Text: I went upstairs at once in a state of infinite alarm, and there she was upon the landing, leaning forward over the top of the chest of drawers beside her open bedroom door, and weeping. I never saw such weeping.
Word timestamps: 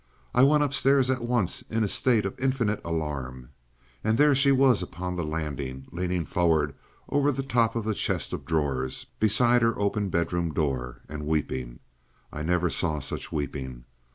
I 0.33 0.41
went 0.41 0.63
upstairs 0.63 1.11
at 1.11 1.21
once 1.21 1.61
in 1.69 1.83
a 1.83 1.87
state 1.87 2.25
of 2.25 2.39
infinite 2.39 2.81
alarm, 2.83 3.49
and 4.03 4.17
there 4.17 4.33
she 4.33 4.51
was 4.51 4.81
upon 4.81 5.15
the 5.15 5.23
landing, 5.23 5.85
leaning 5.91 6.25
forward 6.25 6.73
over 7.09 7.31
the 7.31 7.43
top 7.43 7.75
of 7.75 7.85
the 7.85 7.93
chest 7.93 8.33
of 8.33 8.43
drawers 8.43 9.05
beside 9.19 9.61
her 9.61 9.77
open 9.77 10.09
bedroom 10.09 10.55
door, 10.55 11.01
and 11.07 11.27
weeping. 11.27 11.81
I 12.33 12.41
never 12.41 12.67
saw 12.67 12.97
such 12.97 13.31
weeping. 13.31 13.83